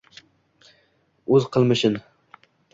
O’z 1.37 1.47
qilmishin 1.57 2.03